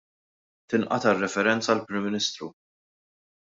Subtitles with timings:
[0.73, 2.53] Tinqata' r-referenza għall-Prim Ministru.